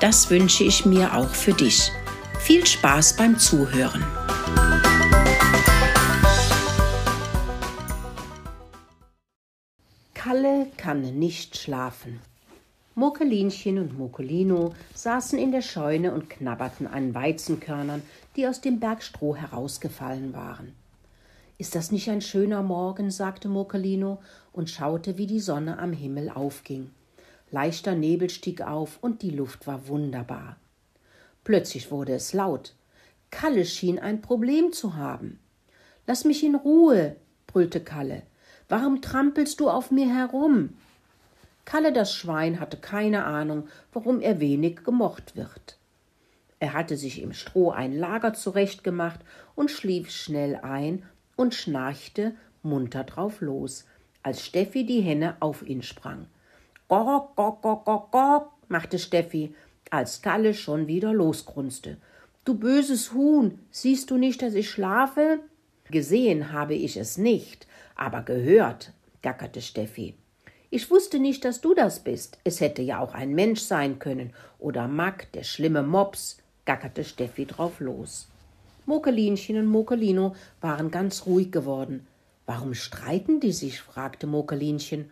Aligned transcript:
Das 0.00 0.28
wünsche 0.28 0.64
ich 0.64 0.84
mir 0.84 1.14
auch 1.14 1.28
für 1.28 1.52
dich. 1.52 1.90
Viel 2.40 2.66
Spaß 2.66 3.16
beim 3.16 3.38
Zuhören. 3.38 4.04
Kalle 10.12 10.66
kann 10.76 11.18
nicht 11.18 11.56
schlafen. 11.56 12.20
Mokelinchen 12.96 13.78
und 13.78 13.98
Mokelino 13.98 14.74
saßen 14.94 15.38
in 15.38 15.52
der 15.52 15.62
Scheune 15.62 16.12
und 16.12 16.28
knabberten 16.28 16.86
an 16.86 17.14
Weizenkörnern, 17.14 18.02
die 18.36 18.46
aus 18.46 18.60
dem 18.60 18.80
Bergstroh 18.80 19.36
herausgefallen 19.36 20.32
waren. 20.32 20.74
Ist 21.56 21.74
das 21.74 21.92
nicht 21.92 22.10
ein 22.10 22.20
schöner 22.20 22.62
Morgen? 22.62 23.10
sagte 23.10 23.48
Mokelino 23.48 24.20
und 24.52 24.70
schaute, 24.70 25.18
wie 25.18 25.26
die 25.26 25.40
Sonne 25.40 25.78
am 25.78 25.92
Himmel 25.92 26.30
aufging. 26.30 26.90
Leichter 27.54 27.94
Nebel 27.94 28.30
stieg 28.30 28.62
auf 28.62 28.98
und 29.00 29.22
die 29.22 29.30
Luft 29.30 29.68
war 29.68 29.86
wunderbar. 29.86 30.56
Plötzlich 31.44 31.92
wurde 31.92 32.12
es 32.12 32.32
laut. 32.32 32.74
Kalle 33.30 33.64
schien 33.64 34.00
ein 34.00 34.22
Problem 34.22 34.72
zu 34.72 34.96
haben. 34.96 35.38
Lass 36.04 36.24
mich 36.24 36.42
in 36.42 36.56
Ruhe, 36.56 37.14
brüllte 37.46 37.78
Kalle. 37.78 38.22
Warum 38.68 39.02
trampelst 39.02 39.60
du 39.60 39.70
auf 39.70 39.92
mir 39.92 40.12
herum? 40.12 40.70
Kalle 41.64 41.92
das 41.92 42.12
Schwein 42.12 42.58
hatte 42.58 42.76
keine 42.76 43.24
Ahnung, 43.24 43.68
warum 43.92 44.20
er 44.20 44.40
wenig 44.40 44.82
gemocht 44.82 45.36
wird. 45.36 45.78
Er 46.58 46.72
hatte 46.72 46.96
sich 46.96 47.22
im 47.22 47.32
Stroh 47.32 47.70
ein 47.70 47.96
Lager 47.96 48.34
zurechtgemacht 48.34 49.20
und 49.54 49.70
schlief 49.70 50.10
schnell 50.10 50.56
ein 50.56 51.04
und 51.36 51.54
schnarchte 51.54 52.34
munter 52.64 53.04
drauf 53.04 53.40
los, 53.40 53.84
als 54.24 54.44
Steffi 54.44 54.84
die 54.84 55.02
Henne 55.02 55.36
auf 55.38 55.64
ihn 55.64 55.84
sprang. 55.84 56.26
Gok, 56.88 57.34
gok, 57.34 57.62
gok, 57.62 58.10
gok, 58.10 58.52
machte 58.68 58.98
Steffi, 58.98 59.54
als 59.90 60.20
Kalle 60.20 60.52
schon 60.52 60.86
wieder 60.86 61.12
losgrunzte. 61.12 61.96
Du 62.44 62.58
böses 62.58 63.12
Huhn, 63.12 63.58
siehst 63.70 64.10
du 64.10 64.18
nicht, 64.18 64.42
dass 64.42 64.54
ich 64.54 64.68
schlafe? 64.68 65.40
Gesehen 65.90 66.52
habe 66.52 66.74
ich 66.74 66.96
es 66.96 67.16
nicht, 67.16 67.66
aber 67.94 68.22
gehört, 68.22 68.92
gackerte 69.22 69.62
Steffi. 69.62 70.14
Ich 70.68 70.90
wusste 70.90 71.20
nicht, 71.20 71.44
dass 71.44 71.60
du 71.60 71.72
das 71.72 72.00
bist. 72.00 72.38
Es 72.44 72.60
hätte 72.60 72.82
ja 72.82 72.98
auch 72.98 73.14
ein 73.14 73.34
Mensch 73.34 73.60
sein 73.60 73.98
können. 73.98 74.32
Oder 74.58 74.88
Mack, 74.88 75.30
der 75.32 75.44
schlimme 75.44 75.82
Mops, 75.82 76.38
gackerte 76.64 77.04
Steffi 77.04 77.46
drauf 77.46 77.80
los. 77.80 78.28
Mokelinchen 78.84 79.56
und 79.56 79.66
Mokelino 79.66 80.34
waren 80.60 80.90
ganz 80.90 81.26
ruhig 81.26 81.50
geworden. 81.52 82.06
Warum 82.44 82.74
streiten 82.74 83.40
die 83.40 83.52
sich? 83.52 83.80
fragte 83.80 84.26
Mokelinchen. 84.26 85.10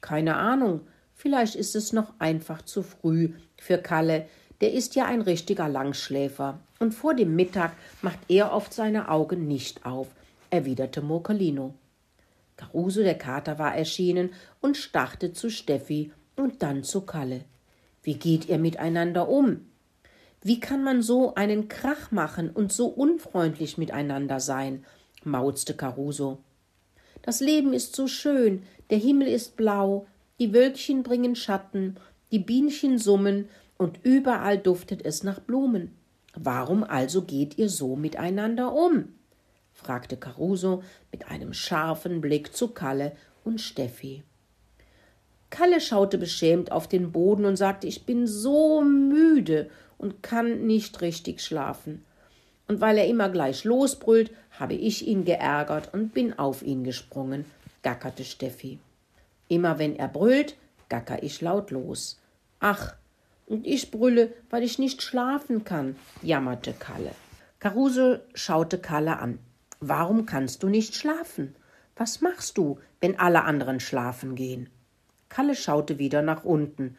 Keine 0.00 0.36
Ahnung, 0.36 0.80
Vielleicht 1.22 1.54
ist 1.54 1.76
es 1.76 1.92
noch 1.92 2.14
einfach 2.18 2.62
zu 2.62 2.82
früh 2.82 3.34
für 3.56 3.78
Kalle, 3.78 4.26
der 4.60 4.72
ist 4.72 4.96
ja 4.96 5.04
ein 5.04 5.20
richtiger 5.20 5.68
Langschläfer, 5.68 6.58
und 6.80 6.94
vor 6.94 7.14
dem 7.14 7.36
Mittag 7.36 7.74
macht 8.00 8.18
er 8.26 8.52
oft 8.52 8.74
seine 8.74 9.08
Augen 9.08 9.46
nicht 9.46 9.86
auf, 9.86 10.08
erwiderte 10.50 11.00
Mokelino. 11.00 11.74
Caruso 12.56 13.04
der 13.04 13.16
Kater 13.16 13.60
war 13.60 13.76
erschienen 13.76 14.30
und 14.60 14.76
starrte 14.76 15.32
zu 15.32 15.48
Steffi 15.48 16.10
und 16.34 16.60
dann 16.64 16.82
zu 16.82 17.02
Kalle. 17.02 17.44
Wie 18.02 18.14
geht 18.14 18.48
ihr 18.48 18.58
miteinander 18.58 19.28
um? 19.28 19.68
Wie 20.42 20.58
kann 20.58 20.82
man 20.82 21.02
so 21.02 21.36
einen 21.36 21.68
Krach 21.68 22.10
machen 22.10 22.50
und 22.50 22.72
so 22.72 22.88
unfreundlich 22.88 23.78
miteinander 23.78 24.40
sein? 24.40 24.84
mauzte 25.22 25.74
Caruso. 25.74 26.38
Das 27.22 27.38
Leben 27.38 27.72
ist 27.72 27.94
so 27.94 28.08
schön, 28.08 28.64
der 28.90 28.98
Himmel 28.98 29.28
ist 29.28 29.56
blau, 29.56 30.08
die 30.38 30.52
Wölkchen 30.52 31.02
bringen 31.02 31.36
Schatten, 31.36 31.96
die 32.30 32.38
Bienchen 32.38 32.98
summen 32.98 33.48
und 33.78 34.00
überall 34.02 34.58
duftet 34.58 35.04
es 35.04 35.22
nach 35.22 35.40
Blumen. 35.40 35.92
Warum 36.34 36.82
also 36.82 37.22
geht 37.22 37.58
ihr 37.58 37.68
so 37.68 37.96
miteinander 37.96 38.72
um? 38.72 39.08
fragte 39.72 40.16
Caruso 40.16 40.82
mit 41.10 41.28
einem 41.28 41.52
scharfen 41.52 42.20
Blick 42.20 42.54
zu 42.54 42.68
Kalle 42.68 43.12
und 43.44 43.60
Steffi. 43.60 44.22
Kalle 45.50 45.80
schaute 45.80 46.16
beschämt 46.16 46.72
auf 46.72 46.88
den 46.88 47.12
Boden 47.12 47.44
und 47.44 47.56
sagte, 47.56 47.86
ich 47.86 48.04
bin 48.04 48.26
so 48.26 48.82
müde 48.82 49.68
und 49.98 50.22
kann 50.22 50.66
nicht 50.66 51.02
richtig 51.02 51.42
schlafen. 51.42 52.04
Und 52.68 52.80
weil 52.80 52.96
er 52.96 53.06
immer 53.06 53.28
gleich 53.28 53.64
losbrüllt, 53.64 54.30
habe 54.58 54.74
ich 54.74 55.06
ihn 55.06 55.24
geärgert 55.24 55.92
und 55.92 56.14
bin 56.14 56.38
auf 56.38 56.62
ihn 56.62 56.84
gesprungen, 56.84 57.44
gackerte 57.82 58.24
Steffi. 58.24 58.78
Immer 59.52 59.78
wenn 59.78 59.96
er 59.96 60.08
brüllt, 60.08 60.56
gacker 60.88 61.22
ich 61.22 61.42
laut 61.42 61.70
los. 61.70 62.18
Ach, 62.58 62.94
und 63.44 63.66
ich 63.66 63.90
brülle, 63.90 64.32
weil 64.48 64.62
ich 64.62 64.78
nicht 64.78 65.02
schlafen 65.02 65.62
kann, 65.62 65.94
jammerte 66.22 66.72
Kalle. 66.72 67.10
Caruso 67.58 68.16
schaute 68.32 68.78
Kalle 68.78 69.18
an. 69.18 69.40
Warum 69.78 70.24
kannst 70.24 70.62
du 70.62 70.70
nicht 70.70 70.94
schlafen? 70.94 71.54
Was 71.96 72.22
machst 72.22 72.56
du, 72.56 72.78
wenn 73.02 73.18
alle 73.18 73.44
anderen 73.44 73.78
schlafen 73.78 74.36
gehen? 74.36 74.70
Kalle 75.28 75.54
schaute 75.54 75.98
wieder 75.98 76.22
nach 76.22 76.44
unten. 76.44 76.96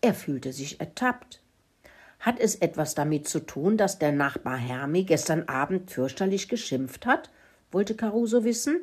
Er 0.00 0.14
fühlte 0.14 0.52
sich 0.52 0.80
ertappt. 0.80 1.40
Hat 2.18 2.40
es 2.40 2.56
etwas 2.56 2.96
damit 2.96 3.28
zu 3.28 3.38
tun, 3.38 3.76
dass 3.76 4.00
der 4.00 4.10
Nachbar 4.10 4.56
Hermi 4.56 5.04
gestern 5.04 5.44
Abend 5.44 5.92
fürchterlich 5.92 6.48
geschimpft 6.48 7.06
hat? 7.06 7.30
wollte 7.70 7.94
Caruso 7.94 8.42
wissen. 8.42 8.80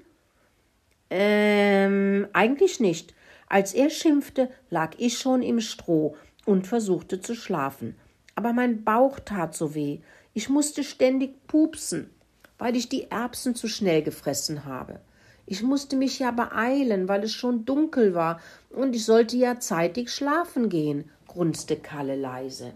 Ähm, 1.16 2.28
eigentlich 2.34 2.80
nicht. 2.80 3.14
Als 3.48 3.76
er 3.76 3.92
schimpfte, 3.92 4.50
lag 4.72 4.96
ich 4.98 5.20
schon 5.20 5.44
im 5.44 5.62
Stroh 5.62 6.18
und 6.44 6.66
versuchte 6.66 7.22
zu 7.22 7.36
schlafen. 7.36 7.96
Aber 8.34 8.52
mein 8.52 8.84
Bauch 8.84 9.20
tat 9.20 9.54
so 9.54 9.76
weh. 9.76 10.00
Ich 10.34 10.50
musste 10.50 10.84
ständig 10.84 11.46
pupsen, 11.46 12.10
weil 12.58 12.76
ich 12.76 12.90
die 12.90 13.12
Erbsen 13.12 13.54
zu 13.54 13.68
schnell 13.68 14.02
gefressen 14.02 14.66
habe. 14.66 15.02
Ich 15.46 15.62
musste 15.62 15.98
mich 15.98 16.18
ja 16.18 16.32
beeilen, 16.32 17.08
weil 17.08 17.26
es 17.26 17.32
schon 17.32 17.64
dunkel 17.64 18.16
war 18.16 18.40
und 18.72 18.96
ich 18.96 19.06
sollte 19.06 19.38
ja 19.38 19.60
zeitig 19.60 20.10
schlafen 20.10 20.68
gehen, 20.68 21.12
grunzte 21.28 21.76
Kalle 21.76 22.16
leise. 22.16 22.74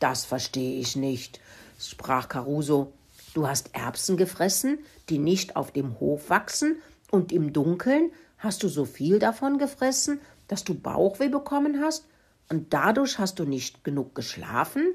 Das 0.00 0.26
verstehe 0.26 0.80
ich 0.80 0.96
nicht, 0.96 1.40
sprach 1.80 2.28
Caruso. 2.28 2.92
Du 3.32 3.48
hast 3.48 3.74
Erbsen 3.74 4.18
gefressen, 4.18 4.80
die 5.08 5.18
nicht 5.18 5.56
auf 5.56 5.70
dem 5.70 5.98
Hof 5.98 6.28
wachsen 6.28 6.76
und 7.10 7.32
im 7.32 7.52
Dunkeln 7.52 8.10
hast 8.38 8.62
du 8.62 8.68
so 8.68 8.84
viel 8.84 9.18
davon 9.18 9.58
gefressen, 9.58 10.20
dass 10.46 10.64
du 10.64 10.74
Bauchweh 10.74 11.28
bekommen 11.28 11.80
hast, 11.82 12.06
und 12.50 12.72
dadurch 12.72 13.18
hast 13.18 13.38
du 13.38 13.44
nicht 13.44 13.84
genug 13.84 14.14
geschlafen? 14.14 14.94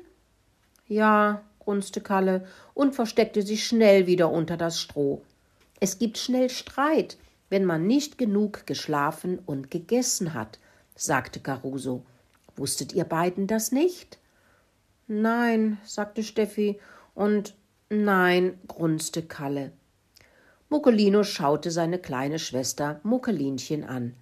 Ja, 0.88 1.44
grunzte 1.59 2.01
Kalle 2.01 2.47
und 2.74 2.96
versteckte 2.96 3.44
sich 3.44 3.66
schnell 3.66 4.07
wieder 4.07 4.31
unter 4.31 4.57
das 4.57 4.79
Stroh. 4.79 5.22
Es 5.79 6.00
gibt 6.00 6.18
schnell 6.18 6.50
Streit, 6.50 7.18
wenn 7.50 7.66
man 7.66 7.85
nicht 7.85 8.18
genug 8.18 8.66
geschlafen 8.66 9.40
und 9.45 9.69
gegessen 9.69 10.34
hat, 10.34 10.59
sagte 10.95 11.40
Caruso. 11.40 12.04
Wusstet 12.56 12.94
ihr 12.94 13.04
beiden 13.04 13.48
das 13.48 13.71
nicht? 13.71 14.18
Nein, 15.07 15.77
sagte 15.83 16.24
Steffi, 16.24 16.80
und 17.13 17.56
nein, 17.89 18.59
grunzte 18.68 19.21
Kalle. 19.21 19.71
Muccolino 20.73 21.23
schaute 21.23 21.69
seine 21.69 21.99
kleine 21.99 22.39
Schwester 22.39 22.99
Muckelinchen 23.03 23.83
an. 23.83 24.15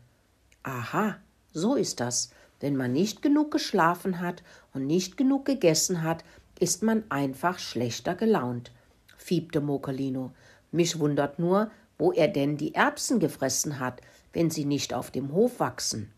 Aha, 0.63 1.15
so 1.53 1.75
ist 1.75 2.01
das. 2.01 2.31
Wenn 2.59 2.75
man 2.75 2.91
nicht 2.91 3.21
genug 3.21 3.51
geschlafen 3.51 4.19
hat 4.19 4.43
und 4.73 4.85
nicht 4.85 5.15
genug 5.15 5.45
gegessen 5.45 6.03
hat, 6.03 6.25
ist 6.59 6.83
man 6.83 7.05
einfach 7.07 7.57
schlechter 7.57 8.15
gelaunt, 8.15 8.73
fiebte 9.15 9.61
Mokelino. 9.61 10.33
Mich 10.73 10.99
wundert 10.99 11.39
nur, 11.39 11.71
wo 11.97 12.11
er 12.11 12.27
denn 12.27 12.57
die 12.57 12.75
Erbsen 12.75 13.21
gefressen 13.21 13.79
hat, 13.79 14.01
wenn 14.33 14.49
sie 14.49 14.65
nicht 14.65 14.93
auf 14.93 15.09
dem 15.09 15.31
Hof 15.31 15.61
wachsen. 15.61 16.11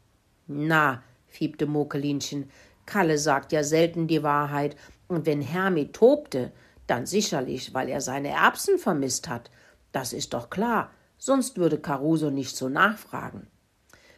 Na, 0.48 1.04
fiebte 1.28 1.68
Mokelinchen, 1.68 2.50
Kalle 2.88 3.20
sagt 3.20 3.52
ja 3.52 3.64
selten 3.64 4.08
die 4.08 4.24
Wahrheit, 4.24 4.76
und 5.08 5.28
wenn 5.28 5.42
Hermi 5.42 5.92
tobte, 5.92 6.52
dann 6.88 7.06
sicherlich, 7.06 7.76
weil 7.76 7.88
er 7.88 8.02
seine 8.02 8.30
Erbsen 8.30 8.80
vermisst 8.80 9.30
hat. 9.30 9.52
Das 9.94 10.12
ist 10.12 10.34
doch 10.34 10.50
klar, 10.50 10.92
sonst 11.18 11.58
würde 11.58 11.80
Caruso 11.80 12.30
nicht 12.30 12.58
so 12.58 12.68
nachfragen. 12.68 13.48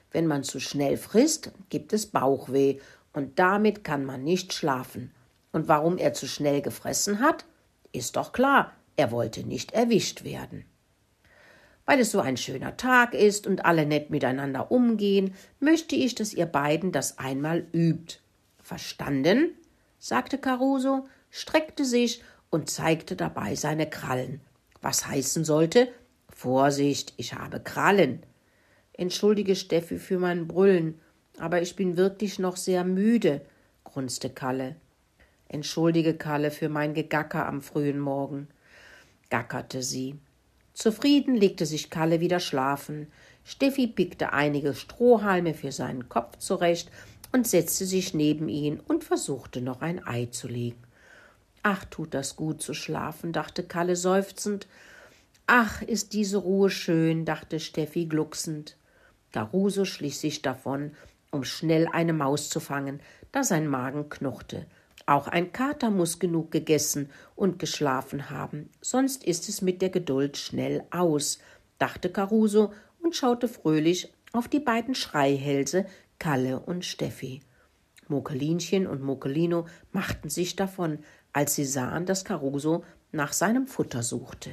Wenn 0.09 0.25
man 0.25 0.43
zu 0.43 0.59
schnell 0.59 0.97
frisst, 0.97 1.51
gibt 1.69 1.93
es 1.93 2.07
Bauchweh 2.07 2.79
und 3.13 3.37
damit 3.37 3.83
kann 3.83 4.05
man 4.05 4.23
nicht 4.23 4.53
schlafen. 4.53 5.13
Und 5.51 5.67
warum 5.67 5.97
er 5.97 6.13
zu 6.13 6.27
schnell 6.27 6.61
gefressen 6.61 7.19
hat? 7.19 7.45
Ist 7.91 8.15
doch 8.15 8.31
klar, 8.31 8.71
er 8.95 9.11
wollte 9.11 9.43
nicht 9.43 9.73
erwischt 9.73 10.23
werden. 10.23 10.65
Weil 11.85 11.99
es 11.99 12.11
so 12.11 12.19
ein 12.19 12.37
schöner 12.37 12.77
Tag 12.77 13.13
ist 13.13 13.45
und 13.45 13.65
alle 13.65 13.85
nett 13.85 14.09
miteinander 14.09 14.71
umgehen, 14.71 15.35
möchte 15.59 15.95
ich, 15.95 16.15
dass 16.15 16.33
ihr 16.33 16.45
beiden 16.45 16.91
das 16.91 17.19
einmal 17.19 17.67
übt. 17.73 18.19
Verstanden? 18.63 19.51
sagte 19.99 20.37
Caruso, 20.37 21.07
streckte 21.29 21.85
sich 21.85 22.23
und 22.49 22.69
zeigte 22.69 23.15
dabei 23.15 23.55
seine 23.55 23.89
Krallen. 23.89 24.41
Was 24.85 25.07
heißen 25.07 25.43
sollte, 25.45 25.87
Vorsicht, 26.29 27.15
ich 27.17 27.33
habe 27.33 27.59
Krallen. 27.59 28.21
Entschuldige, 28.93 29.55
Steffi, 29.55 29.97
für 29.97 30.19
mein 30.19 30.47
Brüllen, 30.47 31.01
aber 31.39 31.59
ich 31.63 31.75
bin 31.75 31.97
wirklich 31.97 32.37
noch 32.37 32.55
sehr 32.55 32.83
müde, 32.83 33.41
grunzte 33.83 34.29
Kalle. 34.29 34.75
Entschuldige, 35.47 36.13
Kalle, 36.13 36.51
für 36.51 36.69
mein 36.69 36.93
Gegacker 36.93 37.47
am 37.47 37.63
frühen 37.63 37.97
Morgen, 37.97 38.47
gackerte 39.31 39.81
sie. 39.81 40.19
Zufrieden 40.75 41.33
legte 41.33 41.65
sich 41.65 41.89
Kalle 41.89 42.19
wieder 42.19 42.39
schlafen. 42.39 43.07
Steffi 43.43 43.87
pickte 43.87 44.33
einige 44.33 44.75
Strohhalme 44.75 45.55
für 45.55 45.71
seinen 45.71 46.09
Kopf 46.09 46.37
zurecht 46.37 46.91
und 47.31 47.47
setzte 47.47 47.87
sich 47.87 48.13
neben 48.13 48.49
ihn 48.49 48.79
und 48.81 49.03
versuchte 49.03 49.61
noch 49.61 49.81
ein 49.81 50.05
Ei 50.05 50.27
zu 50.27 50.47
legen. 50.47 50.84
Ach, 51.67 51.83
tut 51.85 52.13
das 52.13 52.35
gut 52.35 52.61
zu 52.61 52.75
schlafen, 52.75 53.33
dachte 53.33 53.63
Kalle 53.63 53.95
seufzend 53.95 54.67
Ach, 55.47 55.81
ist 55.81 56.13
diese 56.13 56.37
Ruhe 56.37 56.69
schön, 56.69 57.25
dachte 57.25 57.59
Steffi 57.59 58.05
glucksend. 58.05 58.77
Caruso 59.31 59.83
schlich 59.83 60.19
sich 60.19 60.43
davon, 60.43 60.91
um 61.31 61.43
schnell 61.43 61.87
eine 61.91 62.13
Maus 62.13 62.49
zu 62.49 62.59
fangen, 62.59 62.99
da 63.31 63.43
sein 63.43 63.67
Magen 63.67 64.09
knurrte. 64.09 64.67
Auch 65.07 65.27
ein 65.27 65.53
Kater 65.53 65.89
muss 65.89 66.19
genug 66.19 66.51
gegessen 66.51 67.09
und 67.35 67.57
geschlafen 67.57 68.29
haben, 68.29 68.69
sonst 68.81 69.23
ist 69.23 69.49
es 69.49 69.63
mit 69.63 69.81
der 69.81 69.89
Geduld 69.89 70.37
schnell 70.37 70.83
aus, 70.91 71.39
dachte 71.79 72.11
Caruso 72.11 72.73
und 72.99 73.15
schaute 73.15 73.47
fröhlich 73.47 74.13
auf 74.33 74.47
die 74.47 74.59
beiden 74.59 74.93
Schreihälse 74.93 75.87
Kalle 76.19 76.59
und 76.59 76.85
Steffi. 76.85 77.41
Mokelinchen 78.07 78.85
und 78.85 79.01
Mokelino 79.01 79.65
machten 79.91 80.29
sich 80.29 80.55
davon, 80.55 80.99
als 81.35 81.53
sie 81.53 81.65
sahen, 81.65 82.05
dass 82.05 82.23
Caruso 82.23 82.85
nach 83.11 83.33
seinem 83.33 83.67
Futter 83.67 84.03
suchte. 84.03 84.51